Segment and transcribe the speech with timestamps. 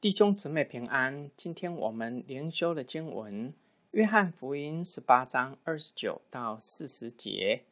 [0.00, 1.28] 弟兄姊妹平安。
[1.36, 3.48] 今天我们灵修的经文
[3.90, 7.64] 《约翰福音》十八章二十九到四十节。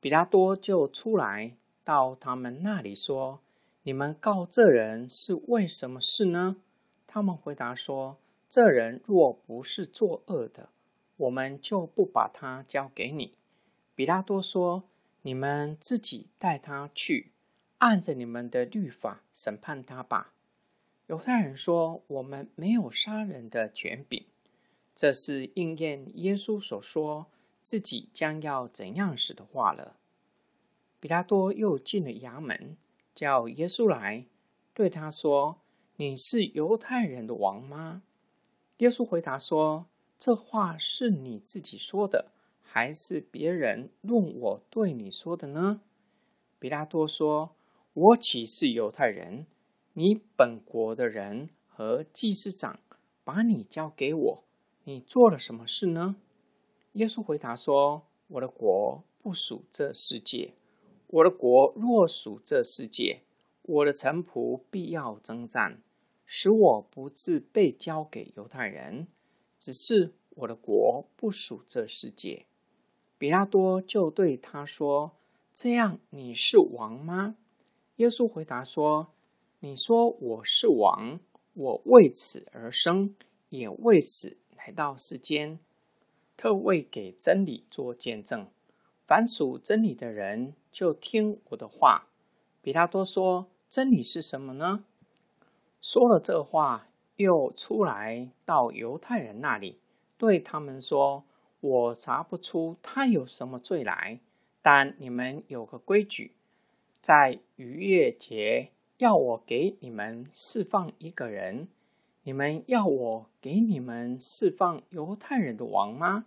[0.00, 1.54] 比拉多就出来
[1.84, 3.42] 到他们那里说
[3.84, 6.56] ：“你们告这人是为什么事呢？”
[7.06, 8.16] 他们回答说
[8.48, 10.70] ：“这人若不是作恶的，
[11.18, 13.34] 我们就不把他交给你。”
[13.94, 14.84] 比拉多说
[15.20, 17.32] ：“你们自己带他去，
[17.76, 20.32] 按着你们的律法审判他吧。”
[21.08, 24.26] 犹太人说：“我们没有杀人的权柄。”
[24.94, 27.26] 这是应验耶稣所说
[27.62, 29.96] 自己将要怎样死的话了。
[31.00, 32.76] 比拉多又进了衙门，
[33.14, 34.26] 叫耶稣来，
[34.74, 35.60] 对他说
[35.96, 38.02] ：“你是犹太人的王吗？”
[38.78, 39.86] 耶稣回答说
[40.18, 45.80] ：“这话是你自己说的，还是别人论我对你说的呢？”
[46.60, 47.54] 比拉多说
[47.94, 49.46] ：“我岂是犹太人？”
[49.98, 52.78] 你本国的人和祭司长
[53.24, 54.44] 把你交给我，
[54.84, 56.14] 你做了什么事呢？
[56.92, 60.54] 耶稣回答说：“我的国不属这世界。
[61.08, 63.22] 我的国若属这世界，
[63.62, 65.82] 我的臣仆必要征战，
[66.24, 69.08] 使我不自被交给犹太人。
[69.58, 72.46] 只是我的国不属这世界。”
[73.18, 75.16] 比拉多就对他说
[75.52, 77.34] ：“这样你是王吗？”
[77.98, 79.08] 耶稣回答说。
[79.60, 81.18] 你说我是王，
[81.54, 83.16] 我为此而生，
[83.48, 85.58] 也为此来到世间，
[86.36, 88.46] 特为给真理做见证。
[89.04, 92.06] 凡属真理的人，就听我的话。
[92.62, 94.84] 比拉多说：“真理是什么呢？”
[95.82, 96.86] 说了这话，
[97.16, 99.80] 又出来到犹太人那里，
[100.16, 101.24] 对他们说
[101.58, 104.20] ：“我查不出他有什么罪来，
[104.62, 106.36] 但你们有个规矩，
[107.02, 111.68] 在逾越节。”要我给你们释放一个人，
[112.24, 116.26] 你们要我给你们释放犹太人的王吗？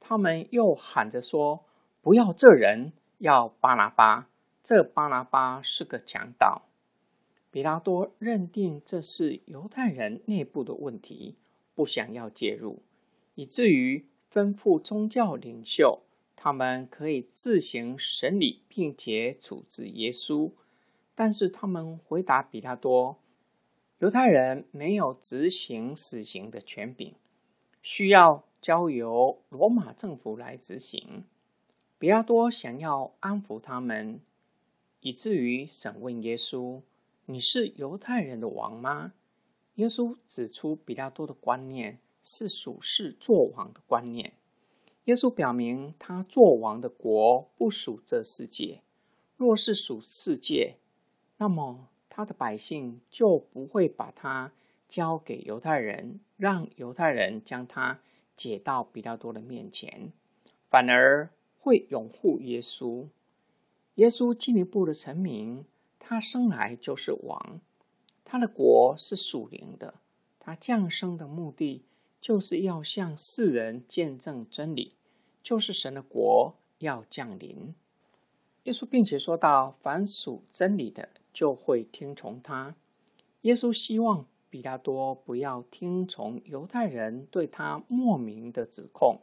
[0.00, 1.66] 他们又喊着说
[2.00, 4.30] ：“不要这人，要巴拉巴。
[4.62, 6.62] 这巴拉巴是个强盗。”
[7.52, 11.36] 比拉多认定这是犹太人内部的问题，
[11.74, 12.82] 不想要介入，
[13.34, 16.00] 以至于吩咐宗教领袖，
[16.34, 20.52] 他们可以自行审理并且处置耶稣。
[21.16, 23.16] 但是他们回答比拉多
[23.98, 27.14] ：“犹太人没有执行死刑的权柄，
[27.80, 31.24] 需要交由罗马政府来执行。”
[31.98, 34.20] 比拉多想要安抚他们，
[35.00, 36.82] 以至于审问耶稣
[37.24, 39.14] ：“你是犹太人的王吗？”
[39.76, 44.34] 耶稣指出比拉多的观念是属世作王的观念。
[45.04, 48.82] 耶稣表明他作王的国不属这世界，
[49.38, 50.76] 若是属世界。
[51.38, 54.52] 那么他的百姓就不会把他
[54.88, 57.98] 交给犹太人，让犹太人将他
[58.34, 60.12] 解到比较多的面前，
[60.70, 63.06] 反而会拥护耶稣。
[63.96, 65.64] 耶稣进一步的成名，
[65.98, 67.60] 他生来就是王，
[68.24, 69.94] 他的国是属灵的，
[70.38, 71.84] 他降生的目的
[72.20, 74.94] 就是要向世人见证真理，
[75.42, 77.74] 就是神的国要降临。
[78.64, 82.74] 耶稣并且说到：“凡属真理的。”就会听从他。
[83.42, 89.20] 耶稣希望比拉多不要听从犹太人对他莫名的指控。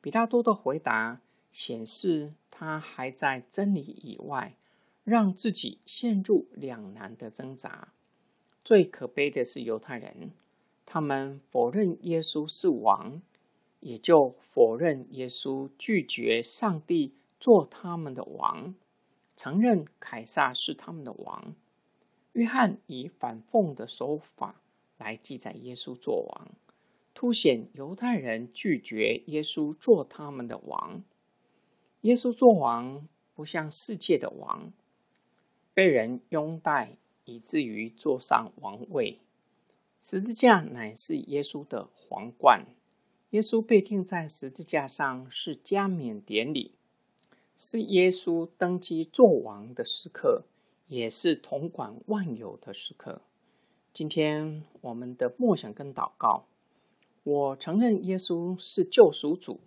[0.00, 1.20] 比拉多的回答
[1.52, 4.56] 显示他还在真理以外，
[5.04, 7.92] 让自己陷入两难的挣扎。
[8.64, 10.32] 最可悲的是犹太人，
[10.84, 13.22] 他们否认耶稣是王，
[13.78, 18.74] 也就否认耶稣拒绝上帝做他们的王。
[19.38, 21.54] 承认凯撒是他们的王。
[22.32, 24.60] 约翰以反讽的手法
[24.96, 26.48] 来记载耶稣做王，
[27.14, 31.04] 凸显犹太人拒绝耶稣做他们的王。
[32.00, 33.06] 耶稣做王
[33.36, 34.72] 不像世界的王，
[35.72, 39.20] 被人拥戴以至于坐上王位。
[40.02, 42.66] 十字架乃是耶稣的皇冠。
[43.30, 46.77] 耶稣被钉在十字架上是加冕典礼。
[47.60, 50.44] 是耶稣登基做王的时刻，
[50.86, 53.20] 也是统管万有的时刻。
[53.92, 56.46] 今天我们的默想跟祷告，
[57.24, 59.58] 我承认耶稣是救赎主，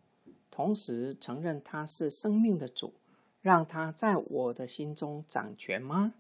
[0.50, 2.94] 同时承认他是生命的主，
[3.42, 6.14] 让他在我的心中掌权吗？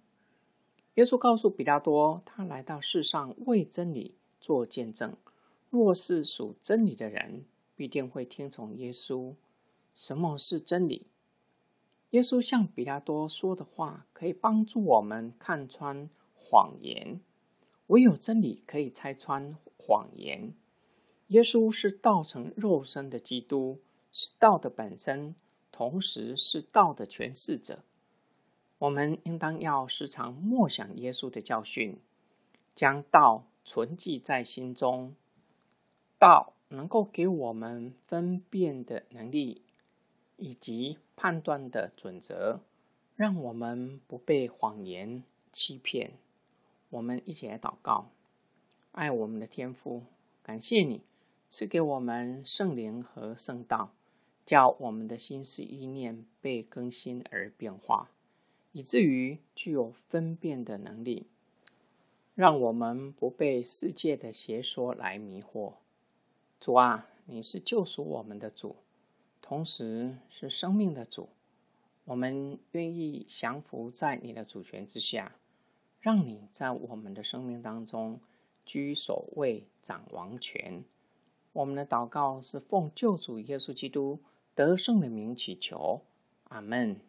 [0.95, 5.15] 耶稣告诉比拉多，他来到世上为真理做见证。
[5.69, 7.45] 若是属真理的人，
[7.77, 9.35] 必定会听从耶稣。
[9.95, 11.07] 什么是真理？
[12.11, 17.19] 耶稣向比拉多说的话，可以帮助我们看穿谎言。
[17.87, 20.53] 唯有真理可以拆穿谎言。
[21.27, 23.79] 耶稣是道成肉身的基督，
[24.11, 25.35] 是道的本身，
[25.71, 27.83] 同时是道的诠释者。
[28.79, 31.97] 我们应当要时常默想耶稣的教训，
[32.75, 35.15] 将道存记在心中。
[36.19, 39.61] 道能够给我们分辨的能力，
[40.41, 42.61] 以及判断的准则，
[43.15, 46.13] 让我们不被谎言欺骗。
[46.89, 48.09] 我们一起来祷告：
[48.91, 50.01] 爱我们的天父，
[50.41, 51.03] 感谢你
[51.47, 53.93] 赐给我们圣灵和圣道，
[54.43, 58.09] 叫我们的心思意念被更新而变化。
[58.71, 61.27] 以至于具有分辨的能力，
[62.33, 65.73] 让我们不被世界的邪说来迷惑。
[66.59, 68.77] 主啊，你是救赎我们的主，
[69.51, 71.27] 同时是生命的主。
[72.05, 75.35] 我们愿意降服在你的主权之下，
[75.99, 78.21] 让你在我们的生命当中
[78.63, 80.85] 居首位、掌王权。
[81.51, 84.21] 我们的祷告是奉救主耶稣基督
[84.55, 86.05] 得胜的名祈求，
[86.45, 87.01] 阿门。